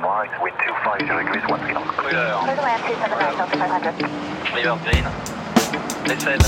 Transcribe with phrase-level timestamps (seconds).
[0.00, 1.90] to right, wind 250 degrees, 1 three knots.
[1.96, 2.40] Couleur.
[2.40, 4.54] Clear the land 279 Delta 500.
[4.54, 5.04] River green.
[6.06, 6.42] Décède.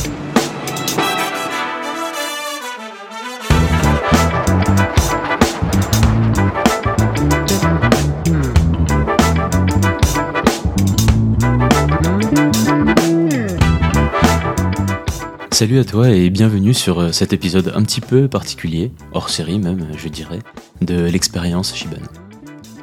[15.51, 19.59] Salut à toi et bienvenue sur euh, cet épisode un petit peu particulier, hors série
[19.59, 20.39] même, je dirais,
[20.83, 21.96] de l'expérience Shiban.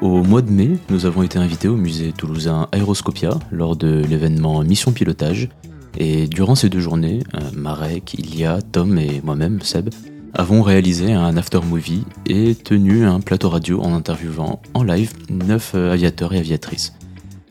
[0.01, 4.61] Au mois de mai, nous avons été invités au musée toulousain Aéroscopia lors de l'événement
[4.61, 5.49] Mission Pilotage.
[5.97, 9.89] Et durant ces deux journées, euh, Marek, Ilia, Tom et moi-même, Seb,
[10.33, 15.71] avons réalisé un after movie et tenu un plateau radio en interviewant en live neuf
[15.75, 16.93] euh, aviateurs et aviatrices.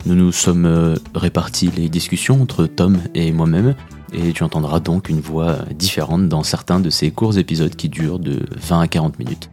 [0.04, 3.74] Nous nous sommes euh, répartis les discussions entre Tom et moi-même,
[4.12, 8.18] et tu entendras donc une voix différente dans certains de ces courts épisodes qui durent
[8.18, 9.48] de 20 à 40 minutes.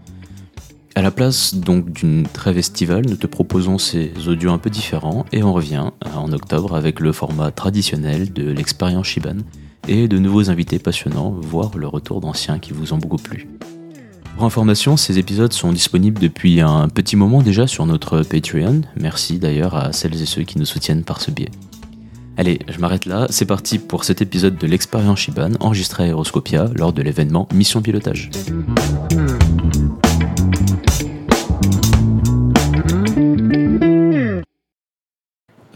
[0.94, 5.26] À la place donc d'une trêve estivale, nous te proposons ces audios un peu différents
[5.32, 9.38] et on revient euh, en octobre avec le format traditionnel de l'expérience Shiban
[9.88, 13.48] et de nouveaux invités passionnants, voire le retour d'anciens qui vous ont beaucoup plu.
[14.36, 18.82] Pour information, ces épisodes sont disponibles depuis un petit moment déjà sur notre Patreon.
[19.00, 21.52] Merci d'ailleurs à celles et ceux qui nous soutiennent par ce biais.
[22.38, 26.70] Allez, je m'arrête là, c'est parti pour cet épisode de l'expérience Shiban enregistré à Aeroscopia
[26.76, 28.30] lors de l'événement Mission Pilotage.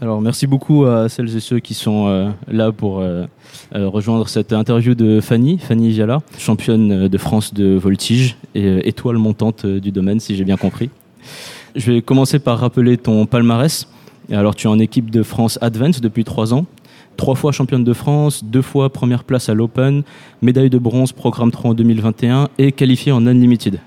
[0.02, 3.24] Alors merci beaucoup à celles et ceux qui sont euh, là pour euh,
[3.74, 9.16] euh, rejoindre cette interview de Fanny, Fanny Viala, championne de France de voltige et étoile
[9.16, 10.90] montante du domaine si j'ai bien compris.
[11.74, 13.88] Je vais commencer par rappeler ton palmarès.
[14.30, 16.66] Alors tu es en équipe de France Advance depuis trois ans,
[17.16, 20.02] trois fois championne de France, deux fois première place à l'Open,
[20.42, 23.80] médaille de bronze programme 3 en 2021 et qualifiée en Unlimited.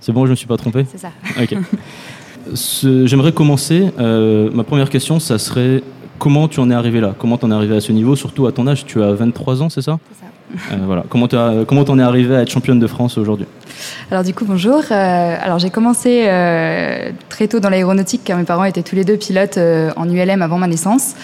[0.00, 0.84] C'est bon, je ne me suis pas trompé?
[0.90, 1.12] C'est ça.
[1.40, 1.56] Ok.
[2.52, 3.90] J'aimerais commencer.
[3.98, 5.82] euh, ma première question, ça serait
[6.18, 7.14] comment tu en es arrivé là?
[7.18, 8.16] Comment tu en es arrivé à ce niveau?
[8.16, 9.98] Surtout à ton âge, tu as 23 ans, C'est ça.
[10.72, 11.02] Euh.
[11.08, 13.46] Comment t'en es arrivé à être championne de France aujourd'hui?
[14.10, 14.82] Alors du coup, bonjour.
[14.90, 19.04] Euh, alors j'ai commencé euh, très tôt dans l'aéronautique car mes parents étaient tous les
[19.04, 19.58] deux pilotes
[19.96, 21.14] en ULM avant ma naissance.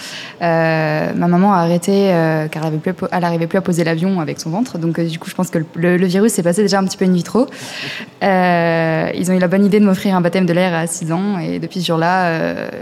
[0.41, 2.09] Ma maman a arrêté
[2.51, 4.77] car elle n'arrivait plus, à- poser l'avion avec son ventre.
[4.77, 7.13] Donc du coup, je pense que le, virus s'est passé déjà un petit peu in
[7.13, 7.47] vitro.
[8.21, 11.39] Ils ont eu la bonne idée de m'offrir un baptême de l'air à 6 ans
[11.39, 12.41] et depuis ce jour-là,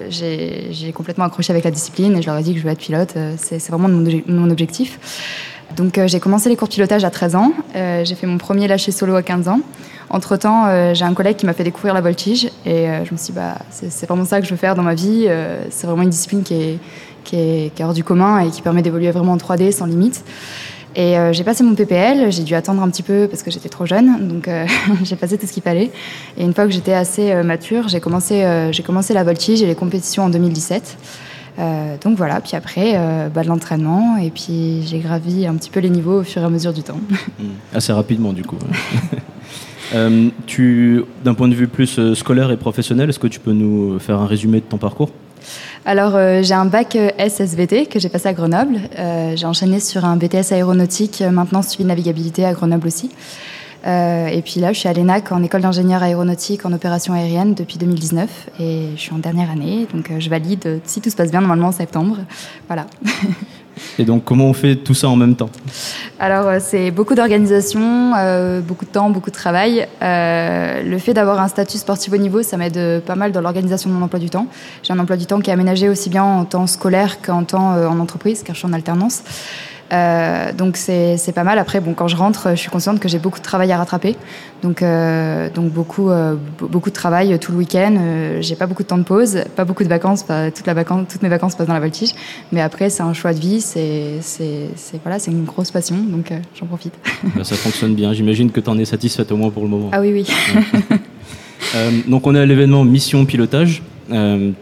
[0.09, 2.79] j'ai complètement accroché avec la discipline et je leur ai dit que je voulais être
[2.79, 3.15] pilote.
[3.37, 4.99] C'est vraiment mon objectif.
[5.75, 7.51] Donc euh, j'ai commencé les cours de pilotage à 13 ans.
[7.75, 9.61] Euh, j'ai fait mon premier lâcher solo à 15 ans.
[10.09, 13.27] Entre-temps, euh, j'ai un collègue qui m'a fait découvrir la voltige et je me suis
[13.27, 15.27] dit, bah, c'est vraiment ça que je veux faire dans ma vie.
[15.69, 16.79] C'est vraiment une discipline qui est,
[17.23, 19.85] qui, est, qui est hors du commun et qui permet d'évoluer vraiment en 3D sans
[19.85, 20.23] limite.
[20.95, 23.85] Et j'ai passé mon PPL, j'ai dû attendre un petit peu parce que j'étais trop
[23.85, 24.49] jeune, donc
[25.03, 25.91] j'ai passé tout ce qu'il fallait.
[26.37, 29.75] Et une fois que j'étais assez mature, j'ai commencé, j'ai commencé la voltige et les
[29.75, 30.97] compétitions en 2017.
[31.59, 35.69] Euh, donc voilà, puis après, euh, bah, de l'entraînement, et puis j'ai gravi un petit
[35.69, 36.99] peu les niveaux au fur et à mesure du temps.
[37.73, 38.57] Assez rapidement, du coup.
[39.95, 43.97] Euh, tu, d'un point de vue plus scolaire et professionnel, est-ce que tu peux nous
[43.97, 45.09] faire un résumé de ton parcours?
[45.85, 48.77] Alors, euh, j'ai un bac SSVT que j'ai passé à Grenoble.
[48.97, 53.09] Euh, j'ai enchaîné sur un BTS aéronautique, maintenant suivi de navigabilité à Grenoble aussi.
[53.85, 57.53] Euh, et puis là, je suis à l'ENAC en école d'ingénieur aéronautique en opération aérienne
[57.53, 61.15] depuis 2019 et je suis en dernière année, donc euh, je valide si tout se
[61.15, 62.17] passe bien normalement en septembre.
[62.67, 62.85] Voilà.
[63.97, 65.49] Et donc, comment on fait tout ça en même temps?
[66.19, 69.87] Alors, euh, c'est beaucoup d'organisation, euh, beaucoup de temps, beaucoup de travail.
[70.01, 73.89] Euh, le fait d'avoir un statut sportif au niveau, ça m'aide pas mal dans l'organisation
[73.89, 74.47] de mon emploi du temps.
[74.83, 77.73] J'ai un emploi du temps qui est aménagé aussi bien en temps scolaire qu'en temps
[77.73, 79.23] euh, en entreprise, car je suis en alternance.
[79.91, 81.57] Euh, donc c'est pas mal.
[81.59, 84.15] Après, bon, quand je rentre, je suis consciente que j'ai beaucoup de travail à rattraper.
[84.61, 87.95] Donc, euh, donc beaucoup, euh, be- beaucoup de travail tout le week-end.
[88.41, 90.23] J'ai pas beaucoup de temps de pause, pas beaucoup de vacances.
[90.23, 92.11] Pas, toute la vacance, toutes mes vacances passent dans la voltige.
[92.51, 93.61] Mais après, c'est un choix de vie.
[93.61, 94.19] C'est
[95.03, 95.95] voilà, c'est une grosse passion.
[95.97, 96.93] Donc j'en profite.
[97.35, 98.13] Bah, Ça fonctionne bien.
[98.13, 99.89] J'imagine que tu en es satisfaite au moins pour le moment.
[99.91, 100.27] Ah oui, oui.
[102.07, 103.81] Donc on est à l'événement Mission Pilotage.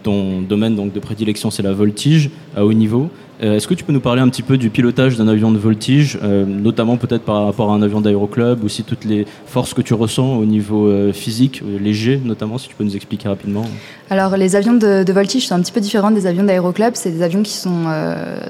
[0.03, 3.09] Ton domaine donc, de prédilection, c'est la voltige à haut niveau.
[3.43, 5.59] Euh, Est-ce que tu peux nous parler un petit peu du pilotage d'un avion de
[5.59, 9.81] voltige, euh, notamment peut-être par rapport à un avion d'aéroclub, aussi toutes les forces que
[9.81, 13.65] tu ressens au niveau euh, physique, léger notamment, si tu peux nous expliquer rapidement.
[14.09, 16.93] Alors, les avions de, de voltige sont un petit peu différents des avions d'aéroclub.
[16.95, 17.85] C'est des avions qui sont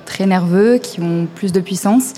[0.06, 2.14] très nerveux, qui ont plus de puissance.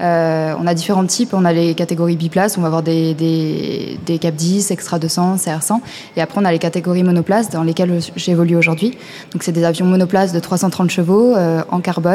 [0.00, 1.32] On a différents types.
[1.32, 2.58] On a les catégories biplaces.
[2.58, 5.78] On va avoir des, des, Cap 10, Extra 200, CR100.
[6.16, 8.98] Et après, on a les catégories monoplaces dans lesquelles j'évolue aujourd'hui.
[9.32, 12.09] Donc, c'est des avions monoplaces de 330 chevaux en carbone.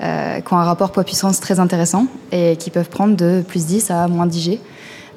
[0.00, 3.90] Euh, qui ont un rapport poids-puissance très intéressant et qui peuvent prendre de plus 10
[3.90, 4.60] à moins 10 G.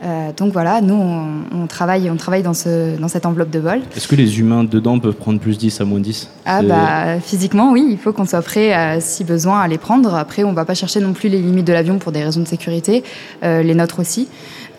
[0.01, 3.59] Euh, donc voilà, nous, on, on travaille, on travaille dans, ce, dans cette enveloppe de
[3.59, 3.81] vol.
[3.95, 7.71] Est-ce que les humains dedans peuvent prendre plus 10 à moins 10 Ah bah physiquement
[7.73, 10.15] oui, il faut qu'on soit prêt à, si besoin à les prendre.
[10.15, 12.47] Après on va pas chercher non plus les limites de l'avion pour des raisons de
[12.47, 13.03] sécurité,
[13.43, 14.29] euh, les nôtres aussi,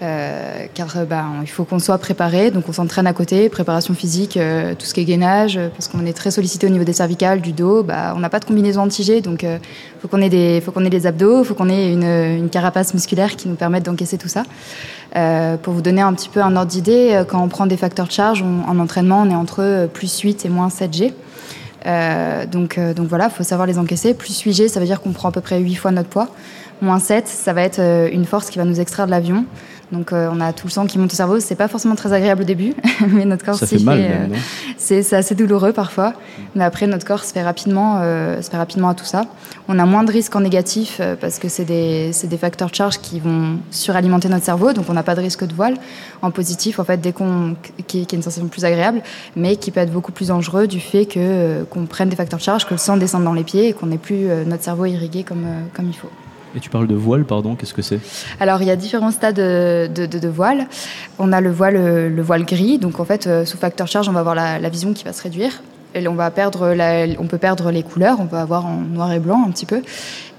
[0.03, 2.51] Euh, car euh, bah, il faut qu'on soit préparé.
[2.51, 6.07] Donc on s'entraîne à côté, préparation physique, euh, tout ce qui est gainage, parce qu'on
[6.07, 7.83] est très sollicité au niveau des cervicales, du dos.
[7.83, 9.59] Bah, on n'a pas de combinaison anti-G, donc euh,
[10.01, 14.17] faut qu'on ait des, abdos, faut qu'on ait une, carapace musculaire qui nous permette d'encaisser
[14.17, 14.45] tout ça.
[15.63, 18.13] Pour vous donner un petit peu un ordre d'idée, quand on prend des facteurs de
[18.13, 21.15] charge, en entraînement, on est entre plus 8 et moins 7 G.
[21.87, 24.15] Euh, donc, donc voilà, il faut savoir les encaisser.
[24.15, 26.29] Plus 8 G, ça veut dire qu'on prend à peu près 8 fois notre poids.
[26.81, 27.81] Moins 7, ça va être
[28.13, 29.45] une force qui va nous extraire de l'avion.
[29.93, 31.41] Donc euh, on a tout le sang qui monte au cerveau.
[31.41, 32.75] C'est pas forcément très agréable au début,
[33.09, 34.27] mais notre corps Ça s'y fait mal, euh,
[34.77, 36.15] c'est c'est assez douloureux parfois,
[36.55, 39.25] mais après notre corps se fait rapidement, euh, se fait rapidement à tout ça.
[39.69, 42.71] On a moins de risques en négatif euh, parce que c'est des, c'est des facteurs
[42.71, 45.77] de charge qui vont suralimenter notre cerveau, donc on n'a pas de risque de voile.
[46.23, 49.03] En positif, en fait, dès qu'on qui, qui est une sensation plus agréable,
[49.37, 52.39] mais qui peut être beaucoup plus dangereux du fait que euh, qu'on prenne des facteurs
[52.39, 54.87] de charge, que le sang descende dans les pieds et qu'on n'ait plus notre cerveau
[54.87, 56.11] irrigué comme comme il faut.
[56.57, 58.01] Et tu parles de voile, pardon, qu'est-ce que c'est?
[58.41, 60.67] Alors, il y a différents stades de, voile.
[61.19, 61.75] On a le voile,
[62.09, 62.79] le voile gris.
[62.79, 65.23] Donc, en fait, euh, sous facteur charge, on va avoir la, vision qui va se
[65.23, 65.63] réduire.
[65.95, 66.75] Et on, va perdre
[67.19, 68.19] on peut perdre les couleurs.
[68.21, 69.83] On peut avoir en noir et blanc un petit peu.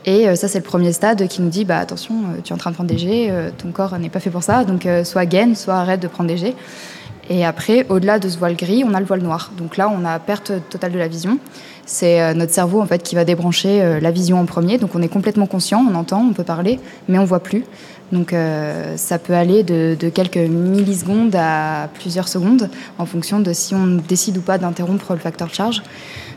[0.05, 2.55] Et euh, ça, c'est le premier stade qui nous dit bah, attention, euh, tu es
[2.55, 4.63] en train de prendre des jets, euh, ton corps n'est pas fait pour ça.
[4.63, 6.55] Donc, euh, soit gaine, soit arrête de prendre des jets.
[7.29, 9.51] Et après, au-delà de ce voile gris, on a le voile noir.
[9.57, 11.37] Donc là, on a perte totale de la vision.
[11.91, 14.77] C'est euh, notre cerveau en fait qui va débrancher euh, la vision en premier.
[14.77, 16.79] Donc on est complètement conscient, on entend, on peut parler,
[17.09, 17.65] mais on voit plus.
[18.11, 23.73] Donc euh, ça peut aller de, quelques millisecondes à plusieurs secondes en fonction de si
[23.73, 25.81] on décide ou pas d'interrompre le facteur de charge.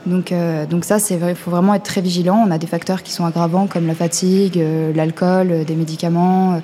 [0.07, 2.45] Donc, euh, ça, il faut vraiment être très vigilant.
[2.47, 6.61] On a des facteurs qui sont aggravants comme la fatigue, euh, l'alcool, des médicaments,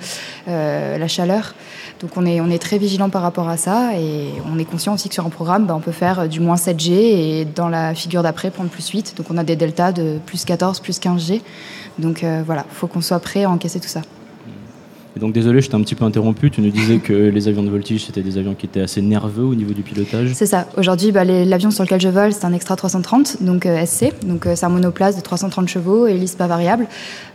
[0.47, 1.55] la chaleur.
[2.01, 5.15] Donc on est, très vigilant par rapport à ça et on est conscient aussi que
[5.15, 8.51] sur un programme, bah, on peut faire du moins 7G et dans la figure d'après
[8.51, 9.15] prendre plus 8.
[9.17, 11.41] Donc on a des deltas de plus 14, plus 15G.
[11.99, 14.03] Donc voilà, il faut qu'on soit prêt à encaisser tout ça.
[15.17, 16.51] Et donc désolé, je t'ai un petit peu interrompu.
[16.53, 19.43] Tu nous disais que les avions de voltige, c'était des avions qui étaient assez nerveux
[19.43, 20.31] au niveau du pilotage.
[20.35, 20.69] C'est ça.
[20.77, 24.12] Aujourd'hui, bah, l'avion sur lequel je vole, c'est un Extra 330, donc euh, SC.
[24.25, 26.87] Donc euh, c'est un monoplace de 330 chevaux, hélice pas variable.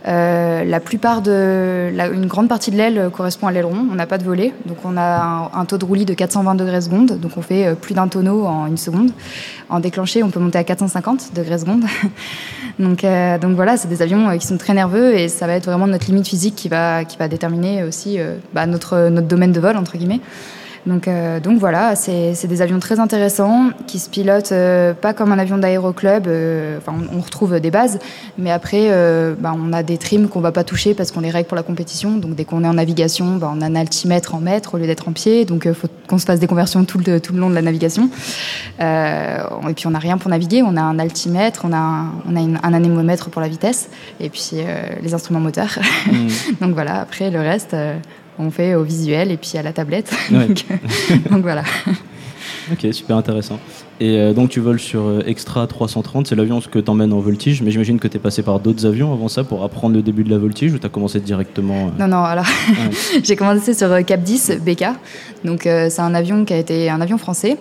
[0.08, 3.86] Euh, la plupart de, une grande partie de l'aile correspond à l'aileron.
[3.90, 6.80] On n'a pas de volet, donc on a un, taux de roulis de 420 degrés
[6.80, 9.10] seconde, donc on fait plus d'un tonneau en une seconde.
[9.68, 11.84] En déclenché, on peut monter à 450 degrés seconde.
[12.78, 13.04] donc,
[13.40, 16.06] donc voilà, c'est des avions qui sont très nerveux et ça va être vraiment notre
[16.06, 19.76] limite physique qui va, qui va déterminer aussi euh, bah, notre, notre domaine de vol
[19.76, 20.20] entre guillemets.
[20.86, 25.32] Donc, euh, donc voilà, c'est des avions très intéressants qui se pilotent euh, pas comme
[25.32, 26.28] un avion d'aéroclub.
[26.28, 27.98] euh, Enfin, on, on retrouve des bases,
[28.38, 31.30] mais après, euh, bah, on a des trims qu'on va pas toucher parce qu'on les
[31.30, 32.12] règle pour la compétition.
[32.18, 34.86] Donc dès qu'on est en navigation, bah, on a un altimètre en mètres au lieu
[34.86, 35.44] d'être en pied.
[35.44, 37.62] Donc il faut qu'on se fasse des conversions tout le, tout le long de la
[37.62, 38.08] navigation.
[38.80, 39.38] Euh,
[39.68, 40.62] et puis on n'a rien pour naviguer.
[40.62, 43.88] On a un altimètre, on a un, on a une- un anémomètre pour la vitesse,
[44.20, 45.78] et puis euh, les instruments moteurs.
[46.06, 46.28] Hmm.
[46.60, 47.00] donc voilà.
[47.00, 47.74] Après le reste.
[48.38, 50.12] Euh, on fait au visuel et puis à la tablette.
[50.30, 50.46] Ouais.
[50.48, 50.64] donc,
[51.30, 51.64] donc voilà.
[52.72, 53.58] Ok, super intéressant.
[54.00, 57.62] Et euh, donc tu voles sur euh, Extra 330, c'est l'avion que t'emmènes en voltige,
[57.62, 60.30] mais j'imagine que t'es passé par d'autres avions avant ça pour apprendre le début de
[60.30, 63.20] la voltige ou t'as commencé directement euh, Non, non, alors Ouais.
[63.24, 64.86] j'ai commencé sur Cap 10, BK.
[65.44, 67.56] Donc euh, c'est un avion qui a été un avion français.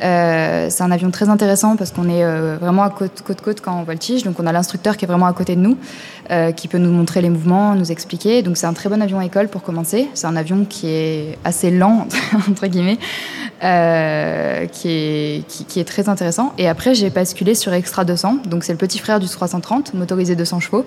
[0.00, 2.24] C'est un avion très intéressant parce qu'on est
[2.56, 4.22] vraiment à côte, côte côte quand on voltige.
[4.22, 5.76] Donc on a l'instructeur qui est vraiment à côté de nous,
[6.56, 8.40] qui peut nous montrer les mouvements, nous expliquer.
[8.40, 10.08] Donc c'est un très bon avion à école pour commencer.
[10.14, 12.08] C'est un avion qui est assez lent
[12.48, 12.98] entre guillemets,
[13.62, 16.54] euh, qui est qui, est très intéressant.
[16.56, 18.38] Et après j'ai basculé sur Extra 200.
[18.46, 20.86] Donc c'est le petit frère du 330, motorisé 200 chevaux.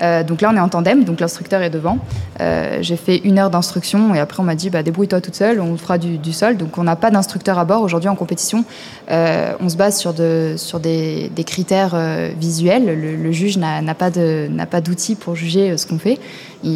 [0.00, 1.98] Euh, donc là on est en tandem, donc l'instructeur est devant.
[2.40, 5.60] Euh, j'ai fait une heure d'instruction et après on m'a dit bah, débrouille-toi toute seule,
[5.60, 6.56] on fera du, sol.
[6.56, 8.64] Donc on n'a pas d'instructeur à bord aujourd'hui en compétition.
[9.10, 11.96] On se base sur, de, sur des, critères
[12.38, 12.86] visuels.
[12.86, 16.20] Le, le juge n'a pas d'outils pour juger ce qu'on fait.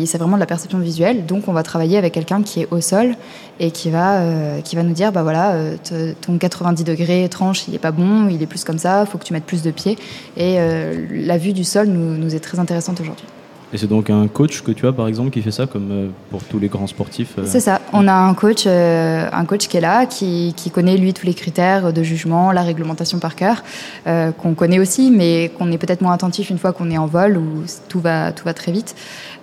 [0.06, 1.26] C'est vraiment de la perception visuelle.
[1.26, 3.14] Donc on va travailler avec quelqu'un qui est au sol
[3.60, 5.76] et qui va, euh, qui va nous dire bah voilà, euh,
[6.20, 9.24] ton 90 degrés tranche, il est pas bon, il est plus comme ça, faut que
[9.24, 9.96] tu mettes plus de pieds.
[10.36, 13.26] Et euh, la vue du sol nous est très intéressante aujourd'hui.
[13.72, 16.08] Et c'est donc un coach que tu as par exemple qui fait ça comme euh,
[16.30, 17.82] pour tous les grands sportifs euh, C'est ça.
[17.92, 21.26] On a un coach, euh, un coach qui est là, qui, qui connaît lui tous
[21.26, 23.62] les critères de jugement, la réglementation par cœur,
[24.06, 27.06] euh, qu'on connaît aussi, mais qu'on est peut-être moins attentif une fois qu'on est en
[27.06, 28.94] vol où tout va, tout va très vite.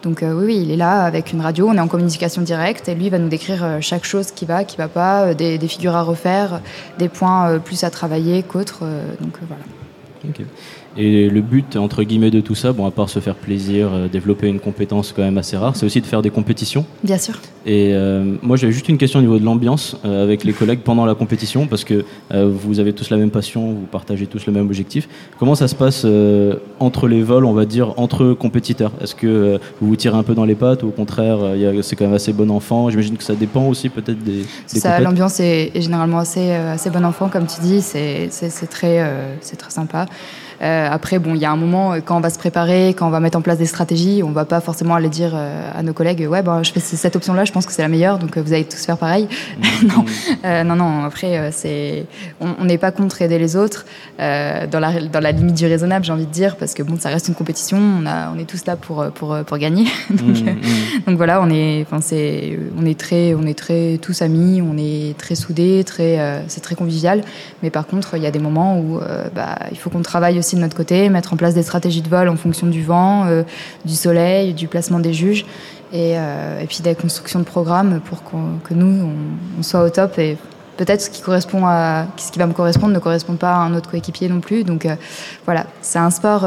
[0.01, 2.89] Donc euh, oui, oui, il est là avec une radio, on est en communication directe
[2.89, 5.95] et lui va nous décrire chaque chose qui va, qui va pas, des, des figures
[5.95, 6.61] à refaire,
[6.97, 8.83] des points plus à travailler qu'autres.
[9.21, 9.63] donc voilà.
[10.27, 10.45] Ok.
[10.97, 14.07] Et le but, entre guillemets, de tout ça, bon, à part se faire plaisir, euh,
[14.07, 16.85] développer une compétence quand même assez rare, c'est aussi de faire des compétitions.
[17.03, 17.35] Bien sûr.
[17.65, 20.79] Et euh, moi, j'avais juste une question au niveau de l'ambiance euh, avec les collègues
[20.79, 24.53] pendant la compétition, parce que vous avez tous la même passion, vous partagez tous le
[24.53, 25.07] même objectif.
[25.39, 26.05] Comment ça se passe
[26.79, 28.91] entre les vols, on va dire, entre compétiteurs?
[29.01, 31.37] Est-ce que vous vous tirez un peu dans les pattes ou au contraire,
[31.81, 32.89] c'est quand même assez bon enfant?
[32.89, 36.89] J'imagine que ça dépend aussi peut-être des, des Ça, l'ambiance est, est généralement assez, assez
[36.89, 37.81] bon enfant, comme tu dis.
[37.81, 38.29] C'est,
[38.69, 39.09] très,
[39.41, 40.07] c'est très sympa.
[40.65, 43.07] Euh, après, bon, il y a un moment euh, quand on va se préparer, quand
[43.07, 45.83] on va mettre en place des stratégies, on va pas forcément aller dire euh, à
[45.83, 48.37] nos collègues, ouais, ben, je fais cette option-là, je pense que c'est la meilleure, donc
[48.37, 49.27] vous allez tous faire pareil.
[49.83, 50.05] non,
[50.43, 51.03] Euh, non, non.
[51.05, 52.05] Après, c'est,
[52.39, 53.85] on n'est pas contre aider les autres
[54.19, 56.97] euh, dans la, dans la limite du raisonnable, j'ai envie de dire, parce que bon,
[56.99, 57.77] ça reste une compétition.
[57.77, 59.85] On a, on est tous là pour, pour, pour gagner.
[60.09, 61.01] donc, Mm, euh, mm.
[61.07, 64.77] donc voilà, on est, enfin c'est, on est très, on est très tous amis, on
[64.77, 67.21] est très soudés, très, c'est très convivial.
[67.63, 68.99] Mais par contre, il y a des moments où
[69.35, 72.09] bah, il faut qu'on travaille aussi de notre côté, mettre en place des stratégies de
[72.09, 73.43] vol en fonction du vent, euh,
[73.85, 75.45] du soleil, du placement des juges,
[75.93, 79.09] et, euh, et puis des constructions de programmes pour que nous
[79.59, 80.17] on, soit au top.
[80.17, 80.37] Et
[80.77, 83.75] peut-être ce qui correspond à, ce qui va me correspondre ne correspond pas à un
[83.75, 84.63] autre coéquipier non plus.
[84.63, 84.95] Donc euh,
[85.45, 86.41] voilà, c'est un sport,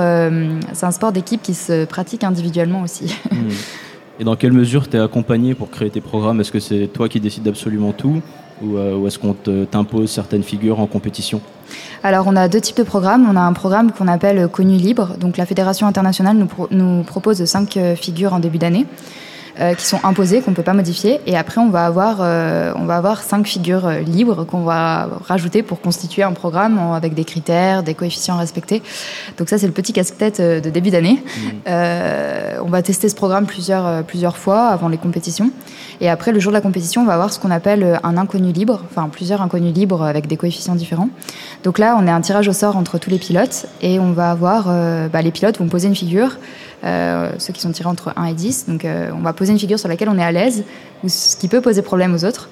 [0.73, 3.15] c'est un sport d'équipe qui se pratique individuellement aussi.
[4.21, 6.41] Et dans quelle mesure tu es accompagné pour créer tes programmes?
[6.41, 8.21] Est-ce que c'est toi qui décides absolument tout?
[8.63, 11.41] Ou, euh, est-ce qu'on t'impose certaines figures en compétition
[12.03, 13.27] Alors, on a deux types de programmes.
[13.31, 15.17] On a un programme qu'on appelle Connu Libre.
[15.19, 16.37] Donc, la Fédération internationale
[16.71, 18.87] nous propose cinq euh, figures en début d'année.
[19.61, 21.21] Euh, qui sont imposées, qu'on ne peut pas modifier.
[21.27, 25.09] Et après, on va avoir, euh, on va avoir cinq figures euh, libres qu'on va
[25.27, 28.83] rajouter pour constituer un programme avec des critères, des coefficients respectés.
[29.37, 31.23] Donc ça, c'est le petit casse-tête de début d'année.
[31.67, 35.51] Euh, on va tester ce programme plusieurs, plusieurs fois avant les compétitions.
[36.01, 38.53] Et après, le jour de la compétition, on va avoir ce qu'on appelle un inconnu
[38.53, 41.09] libre, enfin plusieurs inconnus libres avec des coefficients différents.
[41.65, 44.31] Donc là, on est un tirage au sort entre tous les pilotes et on va
[44.31, 44.67] avoir,
[45.13, 46.37] bah, les pilotes vont poser une figure,
[46.85, 48.67] euh, ceux qui sont tirés entre 1 et 10.
[48.69, 50.65] Donc euh, on va poser une figure sur laquelle on est à l'aise,
[51.05, 52.49] ou ce qui peut poser problème aux autres.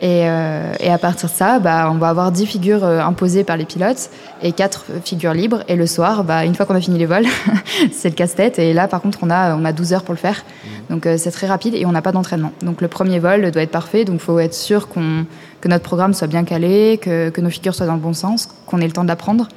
[0.00, 3.44] Et, euh, et à partir de ça, bah, on va avoir 10 figures euh, imposées
[3.44, 4.10] par les pilotes
[4.42, 5.62] et 4 figures libres.
[5.68, 7.24] Et le soir, bah, une fois qu'on a fini les vols,
[7.92, 8.58] c'est le casse-tête.
[8.58, 10.44] Et là, par contre, on a, on a 12 heures pour le faire.
[10.90, 12.52] Donc euh, c'est très rapide et on n'a pas d'entraînement.
[12.62, 14.04] Donc le premier vol doit être parfait.
[14.04, 15.24] Donc il faut être sûr qu'on,
[15.62, 18.48] que notre programme soit bien calé, que, que nos figures soient dans le bon sens,
[18.66, 19.48] qu'on ait le temps d'apprendre.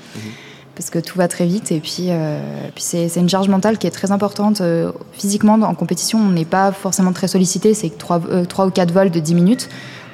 [0.79, 2.39] Parce que tout va très vite et puis, euh,
[2.73, 4.61] puis c'est, une charge mentale qui est très importante.
[4.61, 7.73] Euh, physiquement, en compétition, on n'est pas forcément très sollicité.
[7.73, 8.21] C'est 3,
[8.65, 9.69] ou 4 vols de 10 minutes.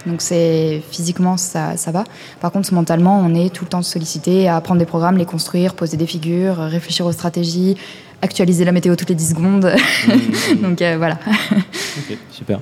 [0.08, 2.04] Donc c'est physiquement ça, ça va.
[2.40, 5.74] Par contre mentalement on est tout le temps sollicité à apprendre des programmes, les construire,
[5.76, 7.76] poser des figures, euh, réfléchir aux stratégies,
[8.22, 9.72] actualiser la météo toutes les 10 secondes.
[10.62, 11.18] Donc euh, voilà.
[11.54, 12.60] Ok, super.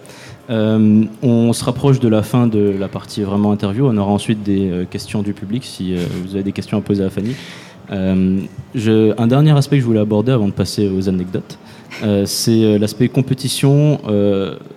[0.49, 3.87] Euh, on se rapproche de la fin de la partie vraiment interview.
[3.87, 6.81] On aura ensuite des euh, questions du public si euh, vous avez des questions à
[6.81, 7.35] poser à Fanny.
[7.91, 11.57] Euh, un dernier aspect que je voulais aborder avant de passer aux anecdotes,
[12.03, 13.99] euh, c'est euh, l'aspect compétition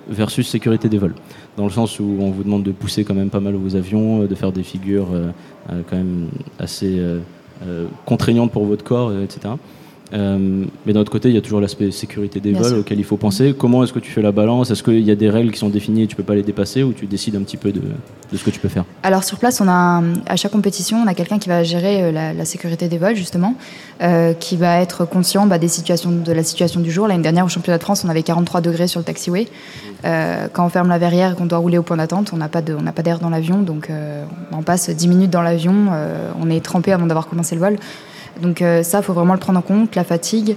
[0.09, 1.15] versus sécurité des vols.
[1.57, 4.25] Dans le sens où on vous demande de pousser quand même pas mal vos avions,
[4.25, 5.09] de faire des figures
[5.69, 6.27] quand même
[6.59, 7.01] assez
[8.05, 9.55] contraignantes pour votre corps, etc.
[10.13, 12.79] Euh, mais d'un autre côté, il y a toujours l'aspect sécurité des Bien vols sûr.
[12.81, 13.55] auquel il faut penser.
[13.59, 14.71] Comment est-ce que tu fais la balance?
[14.71, 16.83] Est-ce qu'il y a des règles qui sont définies et tu peux pas les dépasser
[16.85, 18.85] ou tu décides un petit peu de, de ce que tu peux faire?
[19.03, 22.05] Alors sur place, on a un- à chaque compétition, on a quelqu'un qui va gérer
[22.05, 23.55] euh, la, la sécurité des vols justement,
[24.01, 27.09] euh, qui va être conscient bah, des situations, de la situation du jour.
[27.09, 29.49] L'année dernière au championnat de France, on avait 43 degrés sur le taxiway.
[30.05, 32.49] Euh, quand on ferme la verrière et qu'on doit rouler au point d'attente, on n'a
[32.49, 33.91] pas d'air dans l'avion, donc
[34.53, 35.75] on passe 10 minutes dans l'avion.
[36.41, 37.77] on est trempé avant d'avoir commencé le vol.
[38.41, 40.57] Donc euh, ça, faut vraiment le prendre en compte, la fatigue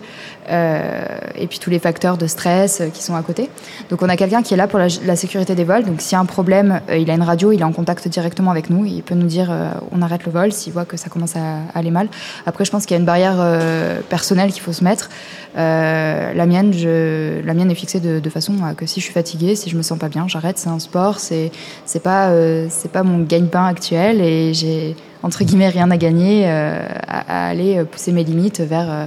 [0.50, 1.06] euh,
[1.36, 3.50] et puis tous les facteurs de stress euh, qui sont à côté.
[3.90, 5.84] Donc on a quelqu'un qui est là pour la, sécurité des vols.
[5.84, 8.52] Donc s'il y a un problème, il a une radio, il est en contact directement
[8.52, 8.86] avec nous.
[8.86, 9.52] Il peut nous dire
[9.92, 12.08] on arrête le vol s'il voit que ça commence à aller mal.
[12.46, 13.38] Après, je pense qu'il y a une barrière
[14.10, 15.10] personnelle qu'il faut se mettre.
[15.56, 16.72] La mienne,
[17.44, 19.76] la mienne est fixée de, de façon à que si je suis fatiguée, si je
[19.76, 20.58] me sens pas bien, j'arrête.
[20.58, 21.52] C'est un sport, c'est
[21.86, 22.32] c'est pas
[22.70, 27.84] c'est pas mon gagne-pain actuel et j'ai entre guillemets rien à gagner euh, à, aller
[27.84, 29.06] pousser mes limites vers euh,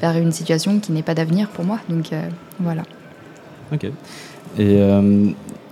[0.00, 1.78] vers une situation qui n'est pas d'avenir pour moi.
[1.88, 2.22] Donc euh,
[2.60, 2.82] voilà.
[3.72, 3.86] Ok.
[4.58, 4.78] Et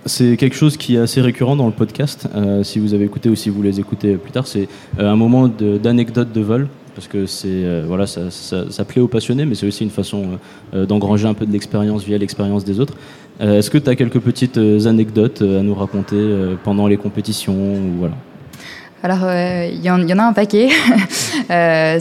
[0.07, 2.27] c'est quelque chose qui est assez récurrent dans le podcast.
[2.65, 4.67] si vous avez écouté ou si vous les écoutez plus tard, c'est
[4.99, 6.69] un moment d'anecdote de, vol.
[6.97, 10.41] Parce que c'est voilà, ça, ça, plaît aux passionnés, mais c'est aussi une façon
[10.73, 12.95] d'engranger un peu de l'expérience via l'expérience des autres.
[13.39, 16.19] Est-ce que tu as quelques petites anecdotes à nous raconter
[16.65, 18.17] pendant les compétitions ou voilà?
[19.05, 20.69] Alors, euh, il y, en- il y en a un paquet.
[21.51, 21.99] Euh,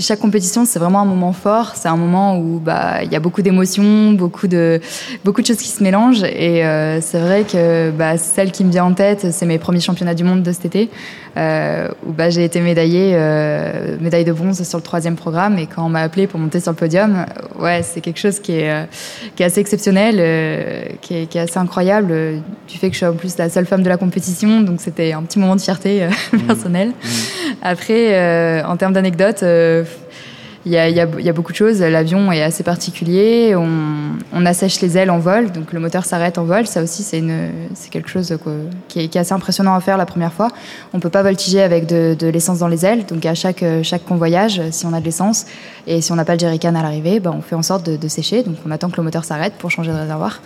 [0.00, 1.72] chaque compétition, c'est vraiment un moment fort.
[1.76, 4.80] C'est un moment où bah, il y a beaucoup d'émotions, beaucoup de,
[5.24, 6.24] beaucoup de choses qui se mélangent.
[6.24, 9.80] Et euh, c'est vrai que bah, celle qui me vient en tête, c'est mes premiers
[9.80, 10.90] championnats du monde de cet été,
[11.38, 15.58] euh, où bah, j'ai été médaillée, euh, médaille de bronze sur le troisième programme.
[15.58, 17.24] Et quand on m'a appelé pour monter sur le podium,
[17.58, 18.84] ouais, c'est quelque chose qui est, euh,
[19.36, 22.94] qui est assez exceptionnel, euh, qui, est, qui est assez incroyable, euh, du fait que
[22.94, 24.60] je suis en plus la seule femme de la compétition.
[24.60, 26.08] Donc c'était un petit moment de fierté
[26.40, 26.92] euh, personnelle.
[27.62, 29.84] Après, euh, en termes d'anecdotes, euh,
[30.64, 31.80] il y, a, il y a- il y a beaucoup de choses.
[31.80, 33.54] L'avion est assez particulier.
[33.56, 33.66] On,
[34.32, 36.68] on assèche les ailes en vol, donc le moteur s'arrête en vol.
[36.68, 37.20] Ça aussi, c'est
[37.90, 38.52] quelque chose quoi,
[38.86, 40.48] qui, est, qui est assez impressionnant à faire la première fois.
[40.92, 43.04] On peut pas voltiger avec de, de l'essence dans les ailes.
[43.06, 45.46] Donc à chaque, euh, chaque convoyage, si on a de l'essence
[45.88, 47.96] et si on n'a pas le jerrycan à l'arrivée, ben, on fait en sorte de,
[47.96, 48.44] de sécher.
[48.44, 50.42] Donc on attend que le moteur s'arrête pour changer de réservoir.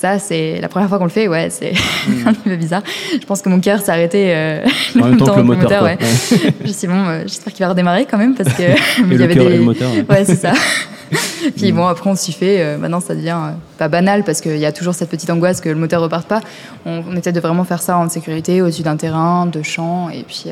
[0.00, 1.72] Ça, c'est la première fois qu'on le fait, ouais, c'est
[2.26, 2.82] un peu bizarre.
[3.20, 4.64] Je pense que mon cœur s'est arrêté euh,
[5.00, 5.82] En même temps que le moteur.
[5.82, 5.98] ouais.
[6.00, 6.06] Ouais.
[6.30, 8.62] Je me suis dit, bon, euh, j'espère qu'il va redémarrer quand même parce que
[9.00, 9.54] il y le avait cœur des.
[9.54, 9.90] et le moteur.
[9.92, 10.04] ouais.
[10.08, 10.52] Ouais, c'est ça.
[11.56, 12.60] Puis bon, après, on s'y fait.
[12.60, 15.60] euh, maintenant, ça devient euh, pas banal parce qu'il y a toujours cette petite angoisse
[15.60, 16.42] que le moteur reparte pas.
[16.86, 20.22] On, on essaie de vraiment faire ça en sécurité, au-dessus d'un terrain, de champs, et
[20.22, 20.44] puis,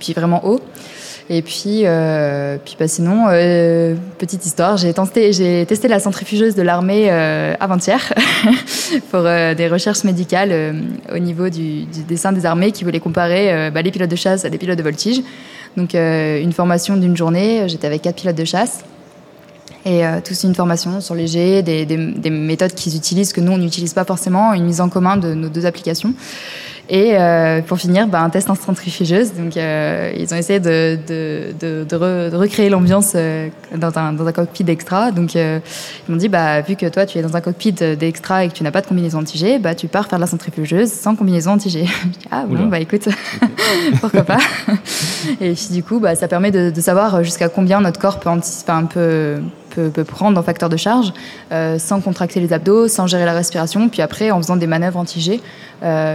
[0.00, 0.60] puis vraiment haut.
[1.30, 6.60] Et puis, euh, puis bah, sinon, euh, petite histoire, j'ai testé, testé la centrifugeuse de
[6.60, 8.12] l'armée euh, avant-hier
[9.10, 10.74] pour euh, des recherches médicales
[11.12, 14.44] au niveau du, du dessin des armées qui voulaient comparer bah, les pilotes de chasse
[14.44, 15.22] à des pilotes de voltige.
[15.76, 18.84] Donc une formation d'une journée, j'étais avec quatre pilotes de chasse.
[19.86, 23.58] Et tous une formation sur les jets, des, des méthodes qu'ils utilisent que nous on
[23.58, 26.14] n'utilise pas forcément, une mise en commun de nos deux applications.
[26.90, 29.32] Et euh, pour finir, bah, un test en centrifugeuse.
[29.32, 33.96] Donc euh, ils ont essayé de, de, de, de, re- de recréer l'ambiance euh, dans,
[33.98, 35.10] un, dans un cockpit d'extra.
[35.10, 35.60] Donc euh,
[36.06, 38.52] ils m'ont dit, bah, vu que toi tu es dans un cockpit d'extra et que
[38.54, 41.52] tu n'as pas de combinaison anti-G, bah, tu pars faire de la centrifugeuse sans combinaison
[41.52, 41.86] anti-G.
[42.30, 42.64] Ah bon, Oula.
[42.66, 43.08] bah écoute,
[44.00, 44.38] pourquoi pas.
[45.40, 48.72] Et puis du coup, bah, ça permet de, savoir jusqu'à combien notre corps peut, anticiper,
[48.72, 49.36] un peu,
[49.70, 51.12] peut, prendre en facteur de charge
[51.78, 53.88] sans contracter les abdos, sans gérer la respiration.
[53.88, 55.40] Puis après, en faisant des manœuvres anti-G,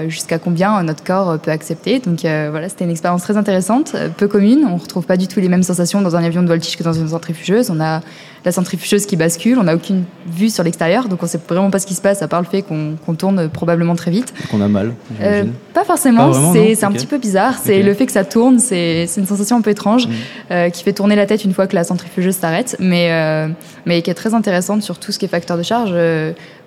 [0.08, 2.00] jusqu'à combien notre corps peut accepter.
[2.00, 4.66] Donc euh, voilà, c'était une expérience très intéressante, euh, peu commune.
[4.70, 6.94] On retrouve pas du tout les mêmes sensations dans un avion de voltige que dans
[6.94, 7.70] une centrifugeuse.
[7.70, 8.02] On a
[8.46, 11.80] la centrifugeuse qui bascule, on n'a aucune vue sur l'extérieur, donc on sait vraiment pas
[11.80, 14.34] ce qui se passe à part le fait qu'on tourne probablement très vite.
[14.50, 14.94] Qu'on a mal.
[15.22, 15.44] Euh,
[15.74, 17.56] pas forcément, c'est un petit peu bizarre.
[17.62, 20.14] C'est le fait que ça tourne, c'est une sensation un peu étrange Mhm.
[20.52, 23.48] euh, qui fait tourner la tête une fois que la centrifugeuse s'arrête, mais, euh,
[23.86, 25.94] mais qui est très intéressante sur tout ce qui est facteur de charge.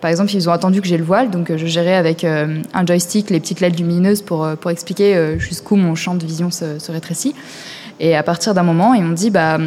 [0.00, 3.30] Par exemple, ils ont attendu que j'ai le voile, donc je gérais avec un joystick
[3.30, 7.34] les petites LED lumineuses pour, pour expliquer jusqu'où mon champ de vision se, se rétrécit.
[8.00, 9.58] Et à partir d'un moment, ils m'ont dit, bah,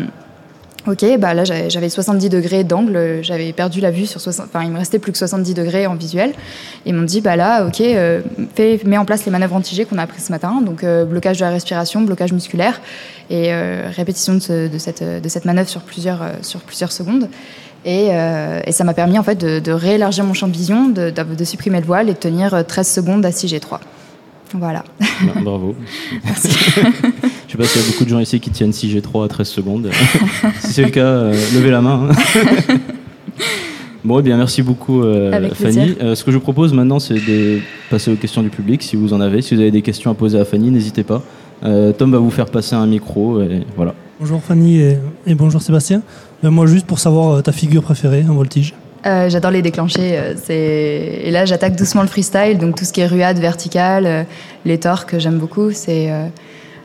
[0.88, 4.64] Ok, bah là j'avais j'avais 70 degrés d'angle, j'avais perdu la vue sur 60, enfin
[4.64, 6.34] il me restait plus que 70 degrés en visuel.
[6.86, 8.22] Ils m'ont dit bah là ok, euh,
[8.56, 11.38] fais, mets en place les manœuvres anti qu'on a apprises ce matin, donc euh, blocage
[11.40, 12.82] de la respiration, blocage musculaire
[13.32, 16.92] et euh, répétition de, ce- de cette de cette manœuvre sur plusieurs euh, sur plusieurs
[16.92, 17.30] secondes.
[17.84, 20.90] Et, euh, et ça m'a permis en fait de, de réélargir mon champ de vision,
[20.90, 23.80] de, de, supprimer le voile et de tenir euh, 13 secondes à 6G3.
[24.54, 24.84] Voilà.
[25.00, 25.76] Bah, Bravo.
[26.44, 27.12] Je
[27.56, 29.90] sais pas s'il y a beaucoup de gens ici qui tiennent 6G3 à 13 secondes.
[30.62, 32.10] si c'est le cas, euh, levez la main.
[34.04, 35.96] Bon, eh bien, merci beaucoup, euh, Fanny.
[36.00, 37.58] Euh, ce que je vous propose maintenant, c'est de
[37.90, 39.42] passer aux questions du public, si vous en avez.
[39.42, 41.24] Si vous avez des questions à poser à Fanny, n'hésitez pas.
[41.64, 43.96] Euh, Tom va vous faire passer un micro, et voilà.
[44.20, 46.04] Bonjour Fanny et, et bonjour Sébastien.
[46.44, 48.76] Ben, moi juste pour savoir euh, ta figure préférée en voltige.
[49.08, 50.20] Euh, J'adore les déclencher.
[50.20, 54.06] euh, c'est- Et là, j'attaque doucement le freestyle, donc tout ce qui est ruade verticale,
[54.06, 54.24] euh,
[54.66, 55.72] les torques, j'aime beaucoup.
[55.72, 56.28] C'est euh,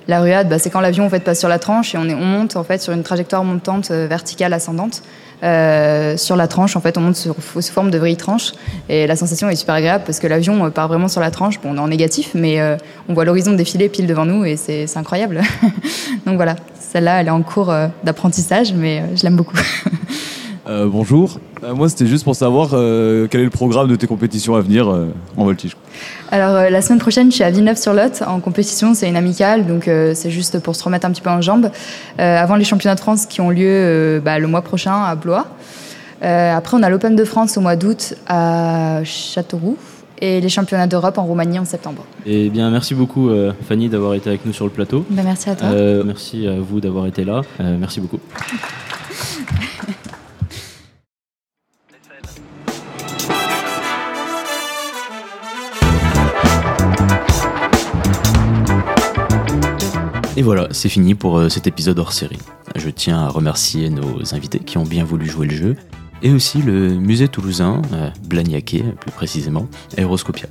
[0.08, 2.64] la ruade, bah, c'est quand l'avion fait passe sur la tranche et on, monte en
[2.64, 5.02] fait sur une trajectoire montante euh, verticale ascendante.
[5.42, 8.52] Euh, sur la tranche, en fait, on monte sous forme de vrille tranche
[8.90, 11.58] et la sensation est super agréable parce que l'avion euh, part vraiment sur la tranche.
[11.64, 12.60] On est en négatif, mais
[13.08, 15.40] on voit l'horizon défiler pile devant nous et c'est incroyable.
[16.26, 17.72] donc voilà, celle-là, elle est en cours
[18.04, 19.56] d'apprentissage, mais je l'aime beaucoup.
[20.68, 21.38] Euh, bonjour.
[21.64, 24.60] Euh, moi, c'était juste pour savoir euh, quel est le programme de tes compétitions à
[24.60, 25.76] venir euh, en voltige.
[26.30, 28.94] Alors euh, la semaine prochaine, je suis à Villeneuve-sur-Lot en compétition.
[28.94, 31.70] C'est une amicale, donc euh, c'est juste pour se remettre un petit peu en jambes.
[32.18, 35.14] Euh, avant les championnats de France qui ont lieu euh, bah, le mois prochain à
[35.14, 35.46] Blois.
[36.22, 39.78] Euh, après, on a l'Open de France au mois d'août à Châteauroux
[40.20, 42.04] et les championnats d'Europe en Roumanie en septembre.
[42.26, 45.06] Eh bien, merci beaucoup, euh, Fanny, d'avoir été avec nous sur le plateau.
[45.08, 45.68] Ben, merci à toi.
[45.68, 47.40] Euh, merci à vous d'avoir été là.
[47.60, 48.20] Euh, merci beaucoup.
[60.36, 62.38] Et voilà, c'est fini pour euh, cet épisode hors série.
[62.76, 65.76] Je tiens à remercier nos invités qui ont bien voulu jouer le jeu,
[66.22, 69.66] et aussi le musée toulousain, euh, Blagnaquet plus précisément,
[69.96, 70.46] Aéroscopia.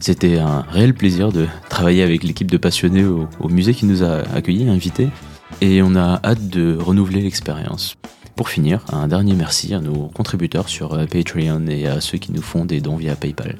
[0.00, 4.02] C'était un réel plaisir de travailler avec l'équipe de passionnés au, au musée qui nous
[4.02, 5.08] a accueillis, invités,
[5.62, 7.96] et on a hâte de renouveler l'expérience.
[8.36, 12.32] Pour finir, un dernier merci à nos contributeurs sur euh, Patreon et à ceux qui
[12.32, 13.56] nous font des dons via PayPal.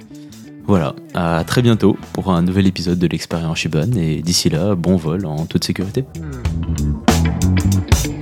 [0.67, 4.97] Voilà, à très bientôt pour un nouvel épisode de l'expérience Shibane et d'ici là, bon
[4.97, 6.05] vol en toute sécurité.
[6.19, 8.16] Hmm.